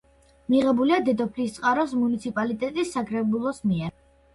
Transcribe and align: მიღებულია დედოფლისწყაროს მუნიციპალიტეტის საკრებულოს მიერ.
მიღებულია 0.53 0.99
დედოფლისწყაროს 1.11 1.95
მუნიციპალიტეტის 2.03 2.95
საკრებულოს 3.01 3.67
მიერ. 3.73 3.99